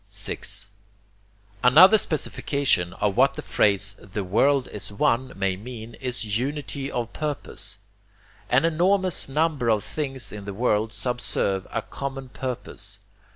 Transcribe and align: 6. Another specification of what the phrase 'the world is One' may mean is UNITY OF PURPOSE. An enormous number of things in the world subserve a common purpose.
6. 0.09 0.71
Another 1.63 1.99
specification 1.99 2.93
of 2.93 3.15
what 3.15 3.35
the 3.35 3.43
phrase 3.43 3.95
'the 3.99 4.23
world 4.23 4.67
is 4.69 4.91
One' 4.91 5.31
may 5.37 5.55
mean 5.55 5.93
is 5.93 6.39
UNITY 6.39 6.91
OF 6.91 7.13
PURPOSE. 7.13 7.77
An 8.49 8.65
enormous 8.65 9.29
number 9.29 9.69
of 9.69 9.83
things 9.83 10.31
in 10.31 10.45
the 10.45 10.55
world 10.55 10.91
subserve 10.91 11.67
a 11.71 11.83
common 11.83 12.29
purpose. 12.29 12.97